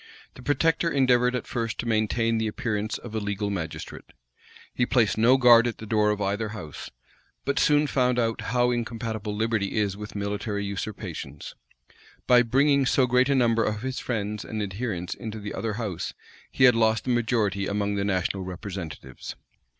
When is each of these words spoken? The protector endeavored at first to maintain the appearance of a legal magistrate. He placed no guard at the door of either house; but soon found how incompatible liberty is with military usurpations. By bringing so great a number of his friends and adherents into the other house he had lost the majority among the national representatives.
The 0.33 0.41
protector 0.41 0.89
endeavored 0.89 1.35
at 1.35 1.45
first 1.45 1.77
to 1.77 1.85
maintain 1.85 2.39
the 2.39 2.47
appearance 2.47 2.97
of 2.97 3.13
a 3.13 3.19
legal 3.19 3.51
magistrate. 3.51 4.13
He 4.73 4.83
placed 4.83 5.15
no 5.15 5.37
guard 5.37 5.67
at 5.67 5.77
the 5.77 5.85
door 5.85 6.09
of 6.09 6.19
either 6.19 6.49
house; 6.57 6.89
but 7.45 7.59
soon 7.59 7.85
found 7.85 8.17
how 8.19 8.71
incompatible 8.71 9.35
liberty 9.35 9.77
is 9.77 9.95
with 9.95 10.15
military 10.15 10.65
usurpations. 10.65 11.53
By 12.25 12.41
bringing 12.41 12.87
so 12.87 13.05
great 13.05 13.29
a 13.29 13.35
number 13.35 13.63
of 13.63 13.83
his 13.83 13.99
friends 13.99 14.43
and 14.43 14.59
adherents 14.63 15.13
into 15.13 15.39
the 15.39 15.53
other 15.53 15.73
house 15.73 16.15
he 16.49 16.63
had 16.63 16.73
lost 16.73 17.03
the 17.03 17.11
majority 17.11 17.67
among 17.67 17.93
the 17.93 18.03
national 18.03 18.41
representatives. 18.41 19.35